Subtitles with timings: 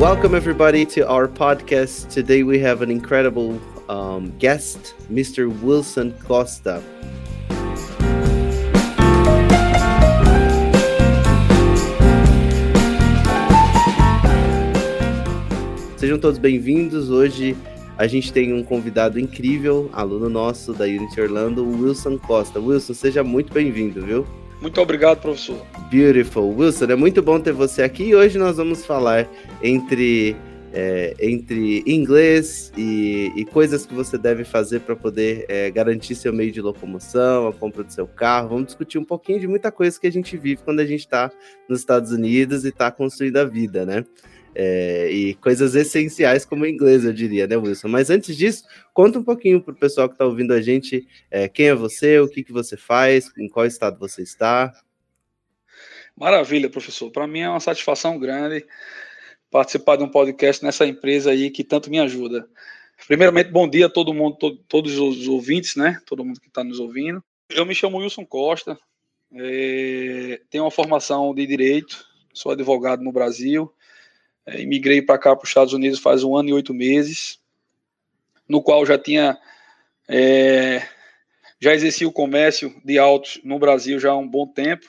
[0.00, 2.08] Welcome, everybody, to our podcast.
[2.08, 5.46] Today we have an incredible um, guest, Mr.
[5.62, 6.82] Wilson Costa.
[15.98, 17.10] Sejam todos bem-vindos.
[17.10, 17.54] Hoje
[17.98, 22.58] a gente tem um convidado incrível, aluno nosso da Unity Orlando, Wilson Costa.
[22.58, 24.26] Wilson, seja muito bem-vindo, viu?
[24.60, 25.66] Muito obrigado, professor.
[25.90, 26.54] Beautiful.
[26.54, 29.26] Wilson, é muito bom ter você aqui e hoje nós vamos falar
[29.62, 30.36] entre,
[30.70, 36.30] é, entre inglês e, e, coisas que você deve fazer para poder é, garantir seu
[36.30, 38.50] meio de locomoção, a compra do seu carro.
[38.50, 41.32] Vamos discutir um pouquinho de muita coisa que a gente vive quando a gente está
[41.66, 44.04] nos Estados Unidos e está construindo a vida, né?
[44.54, 47.88] É, e coisas essenciais como inglês, eu diria, né, Wilson?
[47.88, 51.48] Mas antes disso, conta um pouquinho para o pessoal que está ouvindo a gente é,
[51.48, 54.72] quem é você, o que, que você faz, em qual estado você está.
[56.16, 57.10] Maravilha, professor.
[57.10, 58.66] Para mim é uma satisfação grande
[59.50, 62.48] participar de um podcast nessa empresa aí que tanto me ajuda.
[63.06, 66.00] Primeiramente, bom dia a todo mundo, to todos os ouvintes, né?
[66.06, 67.22] Todo mundo que está nos ouvindo.
[67.48, 68.78] Eu me chamo Wilson Costa,
[69.32, 73.72] é, tenho uma formação de direito, sou advogado no Brasil
[74.46, 77.38] é, imigrei para cá, para os Estados Unidos, faz um ano e oito meses,
[78.48, 79.38] no qual já tinha.
[80.08, 80.82] É,
[81.60, 84.86] já exercia o comércio de autos no Brasil já há um bom tempo.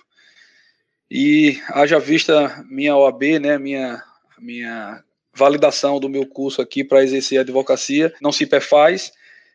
[1.09, 4.01] E haja vista minha OAB, né, minha,
[4.39, 9.11] minha validação do meu curso aqui para exercer a advocacia, não se perfaz.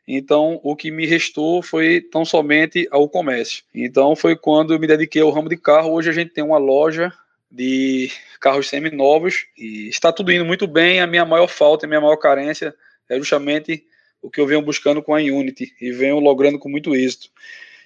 [0.06, 3.64] Então, o que me restou foi tão somente ao comércio.
[3.74, 5.92] Então, foi quando eu me dediquei ao ramo de carro.
[5.92, 7.12] Hoje a gente tem uma loja
[7.50, 11.00] de carros semi-novos e está tudo indo muito bem.
[11.00, 12.74] A minha maior falta, a minha maior carência
[13.08, 13.84] é justamente
[14.20, 17.30] o que eu venho buscando com a Unity e venho logrando com muito êxito,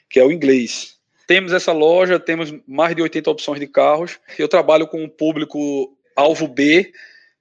[0.09, 0.99] que é o inglês.
[1.27, 4.19] Temos essa loja, temos mais de 80 opções de carros.
[4.39, 6.93] Eu trabalho com um público alvo B,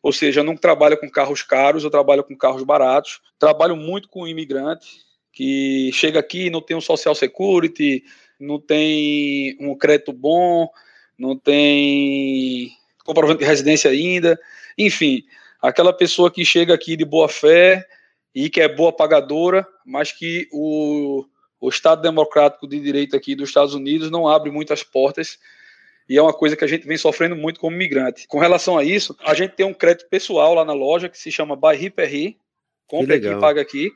[0.01, 3.21] ou seja, eu não trabalho com carros caros, eu trabalho com carros baratos.
[3.39, 8.03] Trabalho muito com imigrante que chega aqui e não tem um social security,
[8.39, 10.69] não tem um crédito bom,
[11.19, 12.71] não tem
[13.03, 14.39] comprovante de residência ainda,
[14.77, 15.23] enfim,
[15.61, 17.85] aquela pessoa que chega aqui de boa fé
[18.33, 21.25] e que é boa pagadora, mas que o,
[21.59, 25.37] o Estado Democrático de Direito aqui dos Estados Unidos não abre muitas portas
[26.07, 28.27] e é uma coisa que a gente vem sofrendo muito como migrante.
[28.27, 31.31] Com relação a isso, a gente tem um crédito pessoal lá na loja que se
[31.31, 32.37] chama Buy Here,
[32.87, 33.91] compre aqui, paga aqui.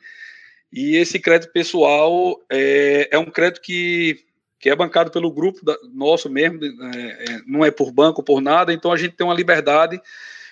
[0.72, 4.24] E esse crédito pessoal é, é um crédito que
[4.64, 8.40] que é bancado pelo grupo da, nosso mesmo, é, é, não é por banco, por
[8.40, 10.00] nada, então a gente tem uma liberdade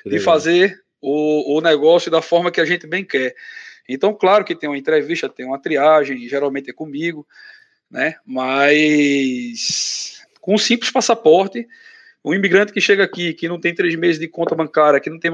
[0.06, 3.34] de fazer o, o negócio da forma que a gente bem quer.
[3.88, 7.26] Então, claro que tem uma entrevista, tem uma triagem, geralmente é comigo,
[7.90, 8.16] né?
[8.26, 11.66] Mas com um simples passaporte,
[12.22, 15.20] um imigrante que chega aqui, que não tem três meses de conta bancária, que não
[15.20, 15.32] tem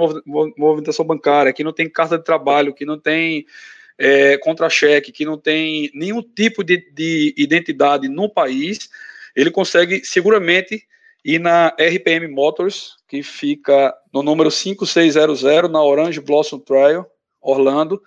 [0.56, 3.48] movimentação bancária, que não tem carta de trabalho, que não tem
[3.98, 8.90] é, contra-cheque, que não tem nenhum tipo de, de identidade no país,
[9.36, 10.86] ele consegue seguramente
[11.24, 17.06] ir na RPM Motors, que fica no número 5600, na Orange Blossom Trail,
[17.42, 18.02] Orlando,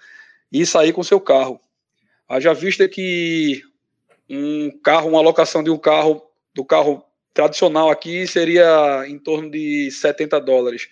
[0.52, 1.60] e sair com seu carro.
[2.28, 3.62] Haja vista que
[4.28, 6.22] um carro, uma alocação de um carro,
[6.54, 10.88] do carro tradicional aqui seria em torno de 70 dólares.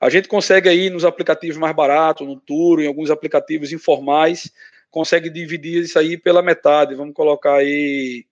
[0.00, 4.50] A gente consegue aí nos aplicativos mais baratos, no Turo, em alguns aplicativos informais,
[4.90, 6.94] consegue dividir isso aí pela metade.
[6.94, 8.24] Vamos colocar aí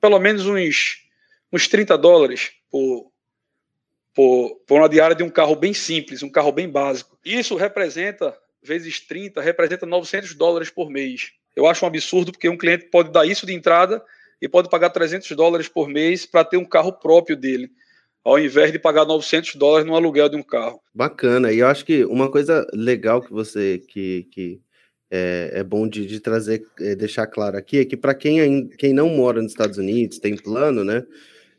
[0.00, 1.02] pelo menos uns,
[1.50, 3.10] uns 30 dólares por,
[4.14, 7.18] por, por uma diária de um carro bem simples, um carro bem básico.
[7.24, 11.32] Isso representa, vezes 30, representa 900 dólares por mês.
[11.56, 14.02] Eu acho um absurdo porque um cliente pode dar isso de entrada
[14.40, 17.70] e pode pagar 300 dólares por mês para ter um carro próprio dele
[18.24, 20.80] ao invés de pagar 900 dólares no aluguel de um carro.
[20.94, 21.52] Bacana.
[21.52, 24.60] E eu acho que uma coisa legal que você que, que
[25.10, 28.92] é, é bom de, de trazer, é, deixar claro aqui é que para quem, quem
[28.92, 31.04] não mora nos Estados Unidos, tem plano, né?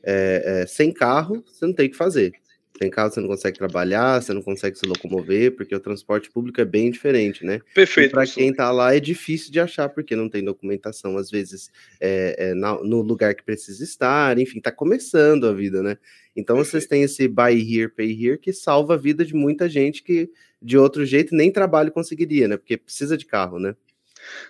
[0.05, 2.33] É, é sem carro, você não tem o que fazer.
[2.83, 6.59] Sem carro você não consegue trabalhar, você não consegue se locomover, porque o transporte público
[6.59, 7.61] é bem diferente, né?
[7.73, 8.11] Perfeito.
[8.11, 11.71] Para quem está lá é difícil de achar, porque não tem documentação, às vezes,
[12.01, 15.97] é, é, na, no lugar que precisa estar, enfim, está começando a vida, né?
[16.35, 16.71] Então Perfeito.
[16.71, 20.29] vocês têm esse buy here, pay here, que salva a vida de muita gente que
[20.61, 22.57] de outro jeito nem trabalho conseguiria, né?
[22.57, 23.75] Porque precisa de carro, né?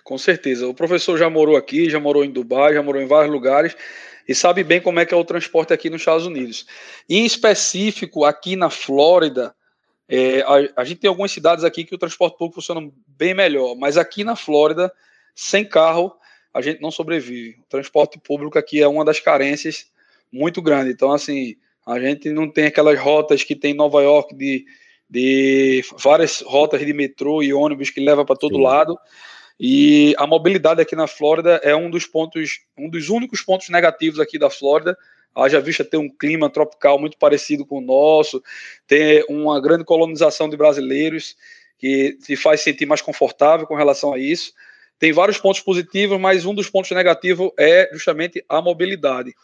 [0.02, 0.66] Com certeza.
[0.66, 3.76] O professor já morou aqui, já morou em Dubai, já morou em vários lugares
[4.28, 6.66] e sabe bem como é que é o transporte aqui nos Estados Unidos.
[7.08, 9.54] Em específico, aqui na Flórida,
[10.08, 13.74] é, a, a, gente tem algumas cidades aqui que o transporte público funciona bem melhor,
[13.74, 14.92] mas aqui na Flórida,
[15.34, 16.14] sem carro,
[16.52, 17.58] a gente não sobrevive.
[17.60, 19.86] O transporte público aqui é uma das carências
[20.32, 20.90] muito grande.
[20.90, 21.56] Então, assim,
[21.86, 24.64] a gente não tem aquelas rotas que tem em Nova York de,
[25.08, 28.62] de várias rotas de metrô e ônibus que leva para todo Sim.
[28.62, 28.98] lado.
[29.58, 34.18] E a mobilidade aqui na Flórida é um dos pontos, um dos únicos pontos negativos
[34.18, 34.96] aqui da Flórida.
[35.34, 38.42] Haja vista ter um clima tropical muito parecido com o nosso,
[38.86, 41.36] ter uma grande colonização de brasileiros
[41.78, 44.52] que se faz sentir mais confortável com relação a isso.
[44.98, 49.34] Tem vários pontos positivos, mas um dos pontos negativos é justamente a mobilidade.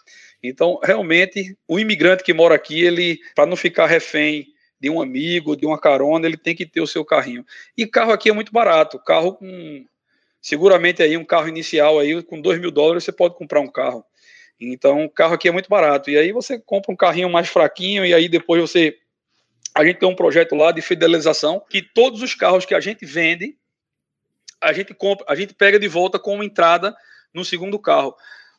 [0.42, 4.46] Então, realmente, o imigrante que mora aqui, ele, para não ficar refém
[4.80, 7.44] de um amigo, de uma carona, ele tem que ter o seu carrinho.
[7.76, 8.98] E carro aqui é muito barato.
[8.98, 9.84] Carro com.
[10.40, 14.04] Seguramente aí um carro inicial aí, com 2 mil dólares, você pode comprar um carro.
[14.60, 16.10] Então, o carro aqui é muito barato.
[16.10, 18.96] E aí você compra um carrinho mais fraquinho, e aí depois você.
[19.74, 23.06] A gente tem um projeto lá de fidelização que todos os carros que a gente
[23.06, 23.56] vende,
[24.60, 26.94] a gente compra, a gente pega de volta como entrada
[27.32, 28.14] no segundo carro.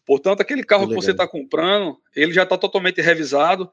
[0.05, 3.71] Portanto, aquele carro que você está comprando, ele já está totalmente revisado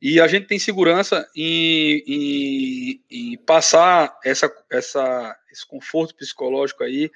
[0.00, 7.10] e a gente tem segurança em, em, em passar essa, essa, esse conforto psicológico aí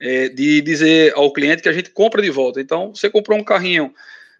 [0.00, 2.60] é, de dizer ao cliente que a gente compra de volta.
[2.60, 3.92] Então, você comprou um carrinho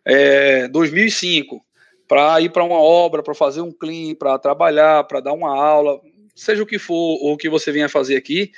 [0.04, 1.64] é, 2005
[2.06, 6.00] para ir para uma obra, para fazer um clean, para trabalhar, para dar uma aula,
[6.34, 8.52] seja o que for ou o que você venha fazer aqui,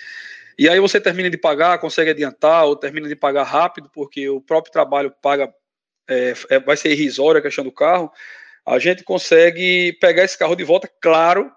[0.59, 4.41] e aí você termina de pagar, consegue adiantar ou termina de pagar rápido, porque o
[4.41, 5.55] próprio trabalho paga,
[6.09, 8.11] é, é, vai ser irrisória a questão do carro.
[8.67, 11.51] A gente consegue pegar esse carro de volta, claro,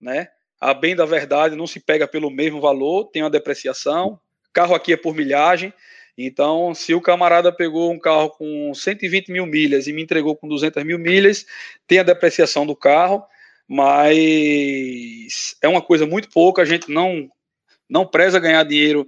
[0.00, 0.28] né?
[0.60, 4.20] A bem da verdade, não se pega pelo mesmo valor, tem uma depreciação.
[4.58, 5.72] Carro aqui é por milhagem.
[6.16, 10.48] Então, se o camarada pegou um carro com 120 mil milhas e me entregou com
[10.48, 11.46] 200 mil milhas,
[11.86, 13.22] tem a depreciação do carro,
[13.68, 16.60] mas é uma coisa muito pouca.
[16.60, 17.30] A gente não
[17.88, 19.06] não preza ganhar dinheiro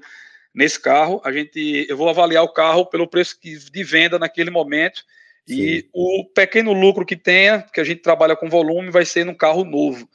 [0.55, 1.20] nesse carro.
[1.25, 5.02] A gente, eu vou avaliar o carro pelo preço de venda naquele momento
[5.49, 5.61] Sim.
[5.61, 9.35] e o pequeno lucro que tenha, que a gente trabalha com volume, vai ser no
[9.35, 10.08] carro novo.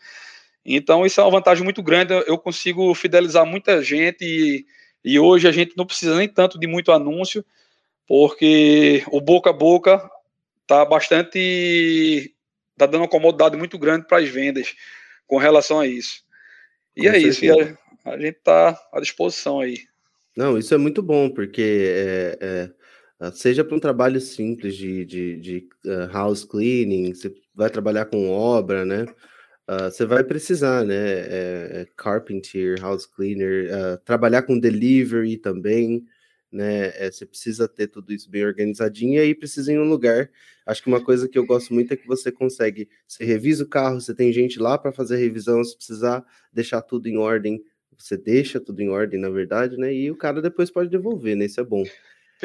[0.65, 2.13] Então isso é uma vantagem muito grande.
[2.25, 4.65] Eu consigo fidelizar muita gente e,
[5.05, 7.45] e hoje a gente não precisa nem tanto de muito anúncio,
[8.07, 10.09] porque o boca a boca
[10.63, 12.33] está bastante,
[12.71, 14.73] está dando uma comodidade muito grande para as vendas
[15.27, 16.23] com relação a isso.
[16.97, 17.61] E com é certeza.
[17.61, 19.77] isso a gente está à disposição aí.
[20.35, 22.71] Não, isso é muito bom, porque é, é,
[23.19, 28.05] ah, seja para um trabalho simples de, de, de uh, house cleaning, você vai trabalhar
[28.05, 29.05] com obra, né?
[29.67, 30.95] Uh, você vai precisar, né?
[30.95, 36.05] É, é carpenter, house cleaner, uh, trabalhar com delivery também,
[36.51, 36.89] né?
[36.95, 40.29] É, você precisa ter tudo isso bem organizadinho e aí precisa ir em um lugar.
[40.67, 43.67] Acho que uma coisa que eu gosto muito é que você consegue, você revisa o
[43.67, 46.23] carro, você tem gente lá para fazer revisão, se precisar
[46.53, 47.61] deixar tudo em ordem,
[47.97, 49.93] você deixa tudo em ordem, na verdade, né?
[49.93, 51.45] E o cara depois pode devolver, né?
[51.45, 51.83] Isso é bom.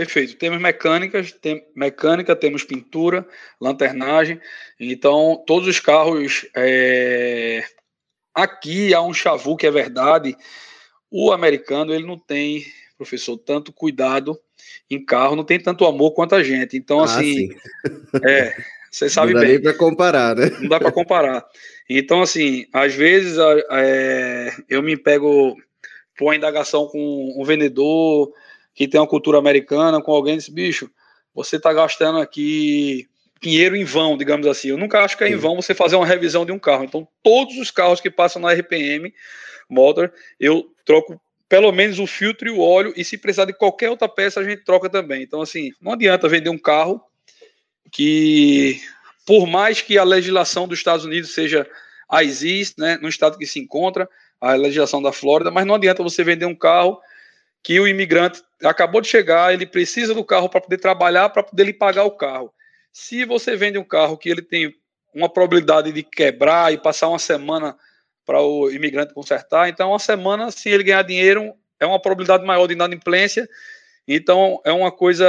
[0.00, 0.36] Perfeito.
[0.36, 3.28] Temos mecânicas, tem, mecânica, temos pintura,
[3.60, 4.40] lanternagem.
[4.80, 6.46] Então, todos os carros.
[6.56, 7.62] É...
[8.34, 10.34] Aqui há um chavu que é verdade.
[11.10, 12.64] O americano ele não tem,
[12.96, 14.40] professor, tanto cuidado
[14.88, 16.78] em carro, não tem tanto amor quanto a gente.
[16.78, 17.50] Então, ah, assim,
[18.24, 18.56] é,
[18.90, 19.56] você sabe não dá bem.
[19.56, 20.50] Não dá para comparar, né?
[20.60, 21.46] Não dá para comparar.
[21.90, 23.36] Então, assim, às vezes
[23.70, 25.54] é, eu me pego
[26.16, 28.32] por indagação com um vendedor
[28.80, 30.90] que tem uma cultura americana, com alguém desse bicho,
[31.34, 33.06] você está gastando aqui
[33.38, 34.68] dinheiro em vão, digamos assim.
[34.68, 36.84] Eu nunca acho que é em vão você fazer uma revisão de um carro.
[36.84, 39.12] Então, todos os carros que passam na RPM
[39.68, 40.10] Motor,
[40.40, 44.08] eu troco pelo menos o filtro e o óleo, e se precisar de qualquer outra
[44.08, 45.22] peça, a gente troca também.
[45.22, 47.02] Então, assim, não adianta vender um carro
[47.92, 48.80] que
[49.26, 51.68] por mais que a legislação dos Estados Unidos seja
[52.08, 54.08] a existe, né, no estado que se encontra,
[54.40, 56.98] a legislação da Flórida, mas não adianta você vender um carro
[57.62, 61.64] que o imigrante acabou de chegar, ele precisa do carro para poder trabalhar, para poder
[61.64, 62.52] lhe pagar o carro.
[62.92, 64.74] Se você vende um carro que ele tem
[65.14, 67.76] uma probabilidade de quebrar e passar uma semana
[68.24, 72.66] para o imigrante consertar, então uma semana, se ele ganhar dinheiro, é uma probabilidade maior
[72.66, 73.48] de inadimplência.
[74.06, 75.26] Então é uma coisa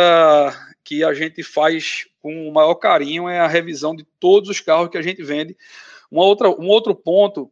[0.83, 4.89] que a gente faz com o maior carinho é a revisão de todos os carros
[4.89, 5.57] que a gente vende.
[6.09, 7.51] Uma outra, um outro ponto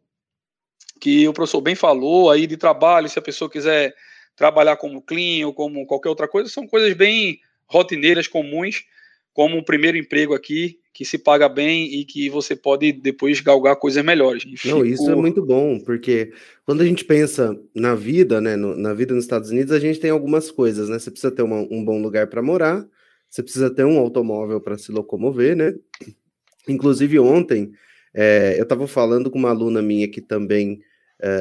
[1.00, 3.94] que o professor bem falou aí de trabalho, se a pessoa quiser
[4.40, 8.84] trabalhar como clean ou como qualquer outra coisa, são coisas bem rotineiras, comuns,
[9.34, 13.76] como o primeiro emprego aqui, que se paga bem e que você pode depois galgar
[13.76, 14.44] coisas melhores.
[14.64, 16.32] Não, isso é muito bom, porque
[16.64, 20.00] quando a gente pensa na vida, né, no, na vida nos Estados Unidos, a gente
[20.00, 20.98] tem algumas coisas, né?
[20.98, 22.82] Você precisa ter uma, um bom lugar para morar,
[23.28, 25.74] você precisa ter um automóvel para se locomover, né?
[26.66, 27.72] Inclusive, ontem
[28.14, 30.80] é, eu estava falando com uma aluna minha que também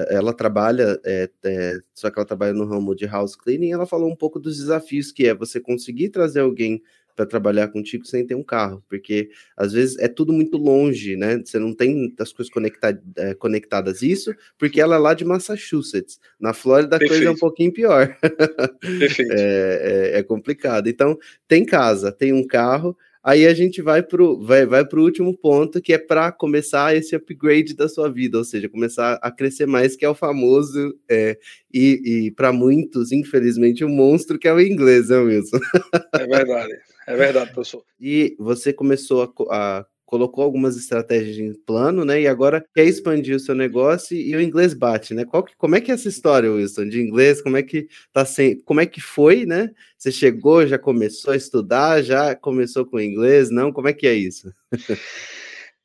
[0.10, 3.72] ela trabalha, é, é, só que ela trabalha no ramo de house cleaning.
[3.72, 6.82] Ela falou um pouco dos desafios que é você conseguir trazer alguém
[7.20, 11.38] para trabalhar contigo sem ter um carro, porque às vezes é tudo muito longe, né?
[11.44, 14.02] Você não tem as coisas conecta é, conectadas.
[14.02, 16.18] Isso porque ela é lá de Massachusetts.
[16.40, 18.18] Na Flórida a coisa é um pouquinho pior.
[18.80, 19.34] Perfeito.
[19.34, 20.88] é, é, é complicado.
[20.88, 25.04] Então, tem casa, tem um carro, Aí a gente vai para o vai, vai pro
[25.04, 29.30] último ponto, que é para começar esse upgrade da sua vida, ou seja, começar a
[29.30, 31.38] crescer mais, que é o famoso, é,
[31.74, 35.60] e, e para muitos, infelizmente, o monstro que é o inglês, né, Wilson?
[36.14, 36.74] É verdade,
[37.08, 37.84] é verdade, professor.
[38.00, 42.22] E você começou a, a colocou algumas estratégias em plano, né?
[42.22, 45.24] E agora quer expandir o seu negócio e o inglês bate, né?
[45.24, 47.44] Qual que, como é que é essa história, Wilson, de inglês?
[47.44, 49.70] Como é que tá sem, como é que foi, né?
[49.96, 53.72] Você chegou, já começou a estudar, já começou com inglês, não?
[53.72, 54.52] Como é que é isso?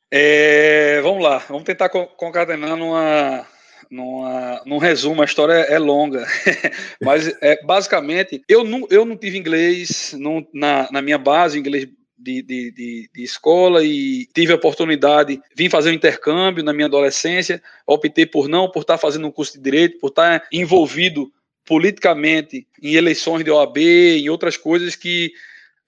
[0.09, 3.45] É, vamos lá, vamos tentar concatenar numa,
[3.91, 6.25] numa, num resumo, a história é longa,
[7.01, 11.87] mas é, basicamente eu não, eu não tive inglês não, na, na minha base, inglês
[12.17, 16.87] de, de, de, de, escola e tive a oportunidade, vim fazer um intercâmbio na minha
[16.87, 21.31] adolescência, optei por não, por estar fazendo um curso de direito, por estar envolvido
[21.65, 25.33] politicamente em eleições de OAB, em outras coisas que,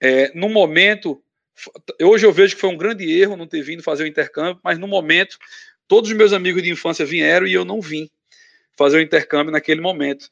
[0.00, 1.22] é, no momento,
[2.02, 4.78] hoje eu vejo que foi um grande erro não ter vindo fazer o intercâmbio, mas
[4.78, 5.38] no momento,
[5.86, 8.10] todos os meus amigos de infância vieram e eu não vim
[8.76, 10.30] fazer o intercâmbio naquele momento.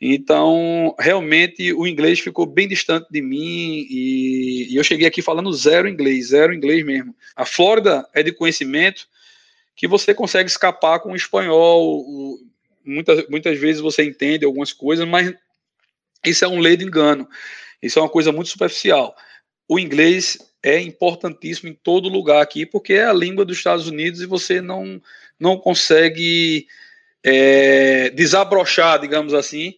[0.00, 5.52] Então, realmente, o inglês ficou bem distante de mim e, e, eu cheguei aqui falando
[5.52, 7.14] zero inglês, zero inglês mesmo.
[7.34, 9.08] A Flórida é de conhecimento
[9.74, 12.04] que você consegue escapar com o espanhol.
[12.84, 15.32] Muitas, muitas vezes você entende algumas coisas, mas
[16.24, 17.26] isso é um lei de engano.
[17.82, 19.16] Isso é uma coisa muito superficial.
[19.66, 24.20] O inglês é importantíssimo em todo lugar aqui, porque é a língua dos Estados Unidos
[24.20, 25.00] e você não,
[25.40, 26.66] não consegue
[27.22, 29.74] é, desabrochar, digamos assim,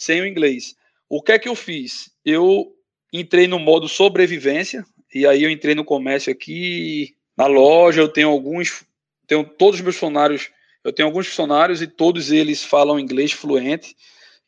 [0.00, 0.74] sem o inglês.
[1.10, 2.10] O que é que eu fiz?
[2.24, 2.74] Eu
[3.12, 4.82] entrei no modo sobrevivência,
[5.14, 8.82] e aí eu entrei no comércio aqui, na loja, eu tenho alguns,
[9.26, 10.48] tenho todos os meus funcionários,
[10.82, 13.94] eu tenho alguns funcionários e todos eles falam inglês fluente,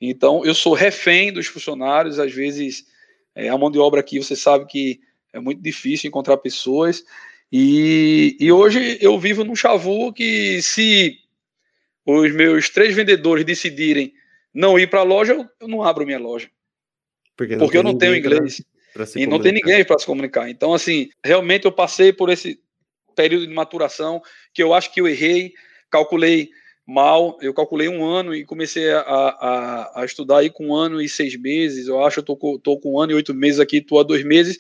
[0.01, 2.87] então eu sou refém dos funcionários, às vezes
[3.35, 5.01] é, a mão de obra aqui, você sabe que
[5.35, 7.05] é muito difícil encontrar pessoas,
[7.53, 11.19] e, e hoje eu vivo num chavu que se
[12.07, 14.15] os meus três vendedores decidirem
[14.53, 16.51] não ir para a loja, eu não abro minha loja.
[17.37, 18.63] Porque, porque eu não tenho inglês.
[18.93, 20.51] Pra, pra e não tem ninguém para se comunicar.
[20.51, 22.61] Então, assim, realmente eu passei por esse
[23.15, 25.53] período de maturação que eu acho que eu errei,
[25.91, 26.51] calculei
[26.87, 31.01] mal, eu calculei um ano e comecei a, a, a estudar aí com um ano
[31.01, 33.61] e seis meses, eu acho que eu tô, tô com um ano e oito meses
[33.61, 34.59] aqui, tô há dois meses,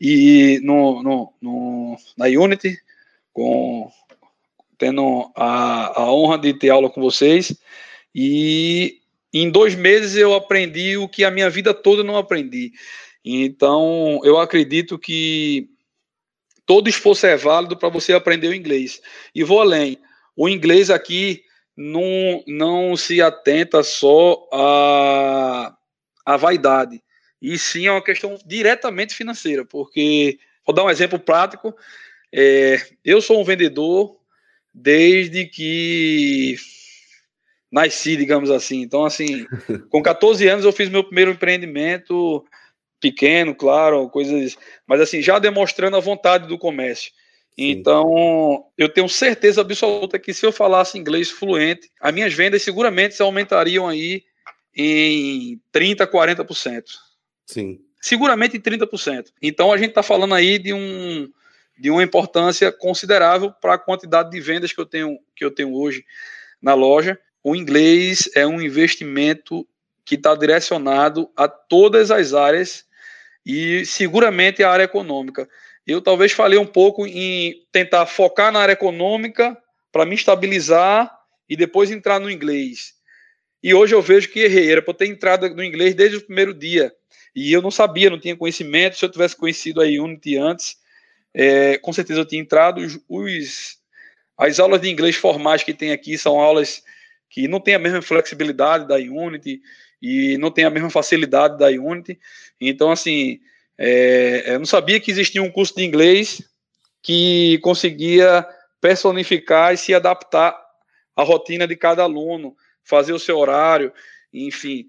[0.00, 2.78] e no, no, no, na Unity,
[3.32, 3.90] com,
[4.78, 7.54] tendo a, a honra de ter aula com vocês,
[8.14, 9.00] e
[9.32, 12.72] em dois meses eu aprendi o que a minha vida toda não aprendi.
[13.24, 15.68] Então, eu acredito que
[16.64, 19.00] todo esforço é válido para você aprender o inglês.
[19.34, 19.98] E vou além.
[20.36, 21.42] O inglês aqui
[21.76, 25.76] não, não se atenta só à,
[26.24, 27.02] à vaidade,
[27.40, 31.74] e sim é uma questão diretamente financeira, porque, vou dar um exemplo prático,
[32.32, 34.16] é, eu sou um vendedor
[34.72, 36.56] desde que
[37.76, 38.80] nasci, digamos assim.
[38.80, 39.46] Então, assim,
[39.90, 42.42] com 14 anos eu fiz meu primeiro empreendimento
[42.98, 44.56] pequeno, claro, coisas,
[44.86, 47.12] mas assim, já demonstrando a vontade do comércio.
[47.58, 47.70] Sim.
[47.70, 53.20] Então, eu tenho certeza absoluta que se eu falasse inglês fluente, as minhas vendas seguramente
[53.20, 54.22] aumentariam aí
[54.74, 56.82] em 30, 40%.
[57.46, 57.78] Sim.
[58.00, 59.26] Seguramente em 30%.
[59.42, 61.30] Então, a gente está falando aí de um
[61.78, 65.74] de uma importância considerável para a quantidade de vendas que eu tenho que eu tenho
[65.74, 66.02] hoje
[66.60, 67.18] na loja
[67.48, 69.64] o inglês é um investimento
[70.04, 72.84] que está direcionado a todas as áreas
[73.46, 75.48] e seguramente a área econômica.
[75.86, 79.56] Eu talvez falei um pouco em tentar focar na área econômica
[79.92, 81.16] para me estabilizar
[81.48, 82.94] e depois entrar no inglês.
[83.62, 86.52] E hoje eu vejo que errei, era para ter entrado no inglês desde o primeiro
[86.52, 86.92] dia.
[87.32, 88.98] E eu não sabia, não tinha conhecimento.
[88.98, 90.78] Se eu tivesse conhecido a Unity antes,
[91.32, 92.84] é, com certeza eu tinha entrado.
[93.08, 93.78] Os,
[94.36, 96.82] as aulas de inglês formais que tem aqui são aulas
[97.28, 99.60] que não tem a mesma flexibilidade da Unity
[100.00, 102.18] e não tem a mesma facilidade da Unity.
[102.60, 103.40] Então, assim,
[103.78, 106.42] é, eu não sabia que existia um curso de inglês
[107.02, 108.46] que conseguia
[108.80, 110.56] personificar e se adaptar
[111.14, 113.92] à rotina de cada aluno, fazer o seu horário,
[114.32, 114.86] enfim.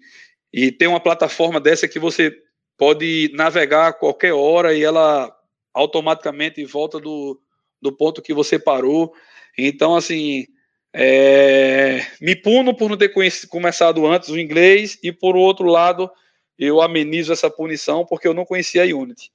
[0.52, 2.36] E tem uma plataforma dessa que você
[2.78, 5.34] pode navegar a qualquer hora e ela
[5.74, 7.40] automaticamente volta do,
[7.82, 9.14] do ponto que você parou.
[9.58, 10.46] Então, assim,
[11.00, 13.14] é, me puno por não ter
[13.50, 16.10] começado antes o inglês e, por outro lado,
[16.58, 19.32] eu amenizo essa punição porque eu não conhecia a Unity.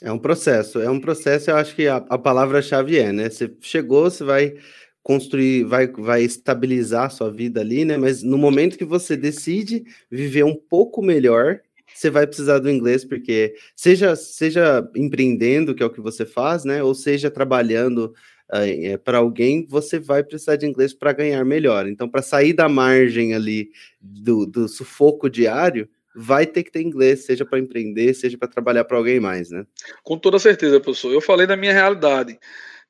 [0.00, 3.28] É um processo, é um processo, eu acho que a, a palavra-chave é, né?
[3.28, 4.54] Você chegou, você vai
[5.02, 7.96] construir, vai, vai estabilizar a sua vida ali, né?
[7.96, 11.60] Mas no momento que você decide viver um pouco melhor,
[11.92, 16.64] você vai precisar do inglês, porque seja, seja empreendendo, que é o que você faz,
[16.64, 16.84] né?
[16.84, 18.14] Ou seja, trabalhando
[18.52, 21.86] é, para alguém, você vai precisar de inglês para ganhar melhor.
[21.86, 27.24] Então, para sair da margem ali do, do sufoco diário, vai ter que ter inglês,
[27.24, 29.64] seja para empreender, seja para trabalhar para alguém mais, né?
[30.02, 31.12] Com toda certeza, professor.
[31.12, 32.38] Eu falei da minha realidade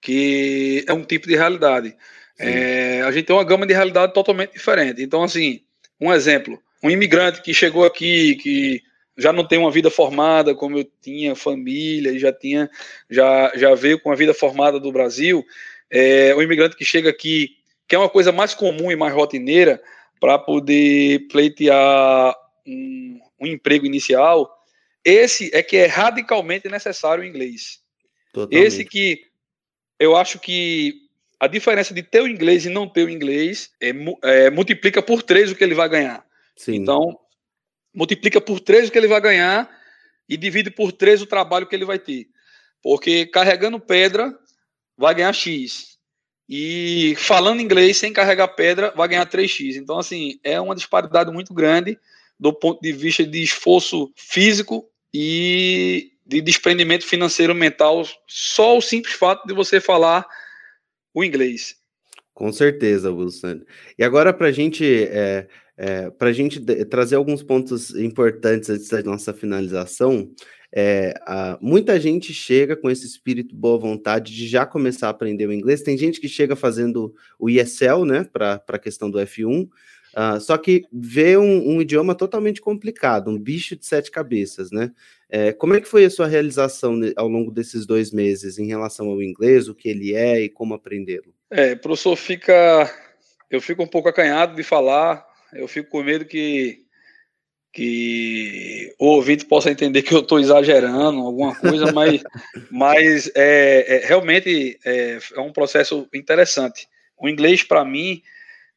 [0.01, 1.95] que é um tipo de realidade.
[2.39, 5.03] É, a gente tem uma gama de realidade totalmente diferente.
[5.03, 5.61] Então, assim,
[6.01, 8.81] um exemplo: um imigrante que chegou aqui, que
[9.19, 12.71] já não tem uma vida formada como eu tinha, família, e já tinha,
[13.11, 15.45] já, já veio com a vida formada do Brasil.
[15.91, 17.57] É, um imigrante que chega aqui,
[17.89, 19.83] que é uma coisa mais comum e mais rotineira,
[20.21, 22.35] para poder pleitear
[22.65, 24.49] um, um emprego inicial,
[25.05, 27.81] esse é que é radicalmente necessário o inglês.
[28.33, 28.67] Totalmente.
[28.67, 29.23] Esse que
[29.99, 30.95] eu acho que
[31.41, 33.91] a diferença de ter o inglês e não ter o inglês é,
[34.23, 36.25] é, multiplica por três o que ele vai ganhar.
[36.57, 36.77] Sim.
[36.77, 37.19] Então,
[37.99, 39.69] multiplica por três o que ele vai ganhar
[40.29, 42.29] e divide por três o trabalho que ele vai ter.
[42.81, 44.33] Porque carregando pedra
[44.97, 45.99] vai ganhar X.
[46.49, 49.75] E falando inglês sem carregar pedra vai ganhar 3x.
[49.75, 51.99] Então, assim, é uma disparidade muito grande
[52.39, 59.15] do ponto de vista de esforço físico e de desprendimento financeiro mental, só o simples
[59.15, 60.25] fato de você falar
[61.13, 61.75] o inglês.
[62.33, 63.63] Com certeza, Wilson.
[63.99, 69.33] E agora, para gente, é, é, a gente trazer alguns pontos importantes antes da nossa
[69.33, 70.31] finalização,
[70.75, 75.47] é, a, muita gente chega com esse espírito boa vontade de já começar a aprender
[75.47, 75.83] o inglês.
[75.83, 79.69] Tem gente que chega fazendo o ESL, né, para a questão do F1,
[80.19, 84.91] Uh, só que vê um, um, idioma totalmente complicado, um bicho de sete cabeças, né?
[85.29, 89.09] É, como é que foi a sua realização ao longo desses dois meses em relação
[89.09, 91.35] ao inglês, o que ele é e como aprendê-lo?
[91.51, 92.91] É, professor, fica.
[93.51, 96.81] Eu fico um pouco acanhado de falar, eu fico com medo que,
[97.73, 102.23] que o ouvinte possa entender que eu estou exagerando alguma coisa, mas,
[102.71, 106.89] mas é, é realmente é, é um processo interessante.
[107.17, 108.23] O inglês, para mim,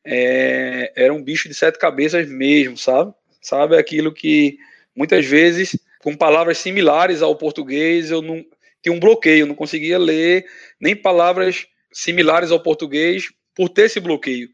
[0.06, 3.14] é, era um bicho de sete cabeças mesmo, sabe?
[3.42, 4.58] Sabe aquilo que
[4.96, 8.44] muitas vezes, com palavras similares ao português, eu não
[8.82, 10.46] tinha um bloqueio, não conseguia ler
[10.80, 14.50] nem palavras similares ao português por ter esse bloqueio.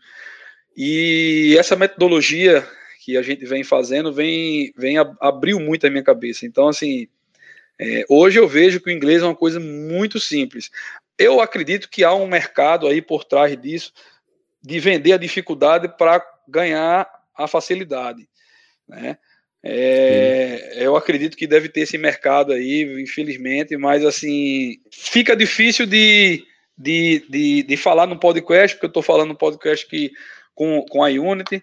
[0.77, 2.63] E essa metodologia
[3.03, 6.45] que a gente vem fazendo vem, vem abriu muito a minha cabeça.
[6.45, 7.07] Então, assim,
[7.79, 10.69] é, hoje eu vejo que o inglês é uma coisa muito simples.
[11.17, 13.91] Eu acredito que há um mercado aí por trás disso
[14.61, 18.27] de vender a dificuldade para ganhar a facilidade,
[18.87, 19.17] né?
[19.63, 26.45] É, eu acredito que deve ter esse mercado aí, infelizmente, mas assim fica difícil de,
[26.77, 30.11] de, de, de falar no podcast, porque eu estou falando no podcast que,
[30.57, 31.61] com, com a Unity,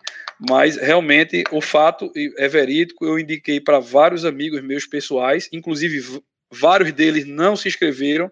[0.48, 3.04] mas realmente o fato é verídico.
[3.04, 8.30] Eu indiquei para vários amigos meus pessoais, inclusive vários deles não se inscreveram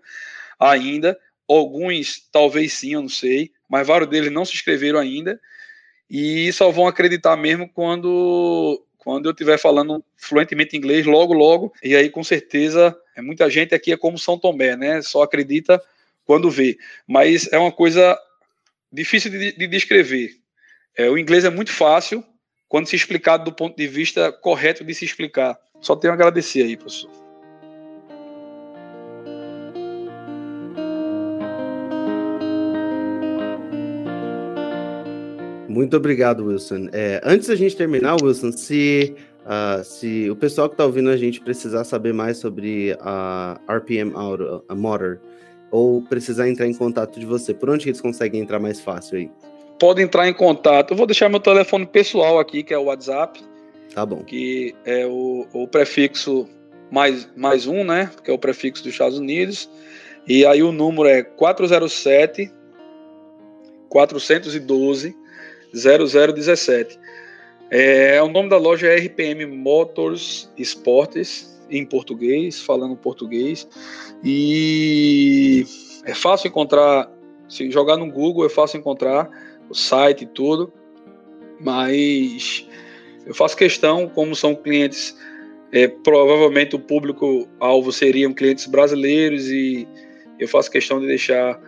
[0.59, 5.41] ainda, alguns talvez sim, eu não sei, mas vários deles não se inscreveram ainda
[6.09, 11.97] e só vão acreditar mesmo quando quando eu estiver falando fluentemente inglês logo logo e
[11.97, 15.03] aí com certeza é muita gente aqui é como São Tomé, né?
[15.03, 15.83] Só acredita
[16.25, 18.17] quando vê, mas é uma coisa
[18.93, 20.42] difícil de, de descrever.
[20.97, 22.23] É, o inglês é muito fácil
[22.69, 25.59] quando se explicado do ponto de vista correto de se explicar.
[25.81, 27.11] Só tenho a agradecer aí, professor.
[35.67, 36.89] Muito obrigado, Wilson.
[36.93, 39.15] É, antes da gente terminar, Wilson, se,
[39.47, 44.13] uh, se o pessoal que está ouvindo a gente precisar saber mais sobre a RPM
[44.15, 45.19] Auto, a Motor,
[45.71, 49.31] ou precisar entrar em contato de você, por onde eles conseguem entrar mais fácil aí?
[49.83, 50.93] Pode entrar em contato.
[50.93, 53.43] Eu vou deixar meu telefone pessoal aqui, que é o WhatsApp.
[53.93, 54.23] Tá bom.
[54.23, 56.49] Que é o, o prefixo
[56.89, 58.09] mais, mais um, né?
[58.23, 59.69] Que é o prefixo dos Estados Unidos.
[60.29, 62.49] E aí o número é 407
[63.89, 65.17] 412
[65.75, 67.01] 0017.
[67.69, 73.67] É, o nome da loja é RPM Motors Esportes, em português, falando português.
[74.23, 75.67] E
[76.05, 77.11] é fácil encontrar,
[77.49, 79.29] se jogar no Google é fácil encontrar
[79.69, 80.73] o site e tudo,
[81.61, 82.69] mas
[83.27, 85.17] eu faço questão, como são clientes,
[85.73, 89.89] é, provavelmente o público-alvo seriam clientes brasileiros e
[90.39, 91.61] eu faço questão de deixar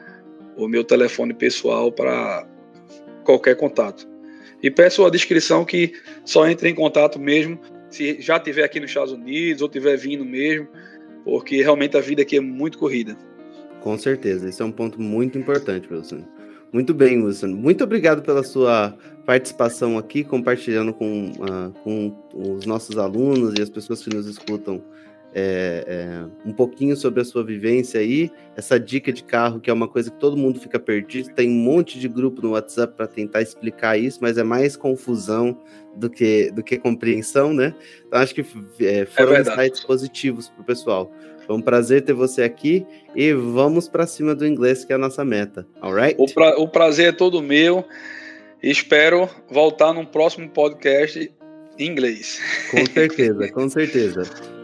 [0.56, 2.46] o meu telefone pessoal para
[3.24, 4.06] qualquer contato.
[4.62, 5.92] E peço a descrição que
[6.24, 7.58] só entre em contato mesmo
[7.90, 10.68] se já estiver aqui nos Estados Unidos ou estiver vindo mesmo,
[11.24, 13.16] porque realmente a vida aqui é muito corrida.
[13.80, 16.24] Com certeza, esse é um ponto muito importante, Wilson.
[16.74, 17.50] Muito bem, Wilson.
[17.50, 18.92] Muito obrigado pela sua
[19.24, 24.82] participação aqui, compartilhando com, uh, com os nossos alunos e as pessoas que nos escutam
[25.34, 29.72] é, é, um pouquinho sobre a sua vivência aí, essa dica de carro, que é
[29.72, 31.34] uma coisa que todo mundo fica perdido.
[31.34, 35.58] Tem um monte de grupo no WhatsApp para tentar explicar isso, mas é mais confusão
[35.96, 37.74] do que, do que compreensão, né?
[38.06, 38.46] Então, acho que
[38.80, 41.10] é, foram é insights positivos para o pessoal.
[41.44, 44.98] Foi um prazer ter você aqui e vamos para cima do inglês, que é a
[44.98, 45.66] nossa meta.
[45.80, 46.14] Alright?
[46.16, 47.84] O, pra, o prazer é todo meu.
[48.62, 51.30] Espero voltar num próximo podcast
[51.78, 52.40] em inglês.
[52.70, 54.22] Com certeza, com certeza.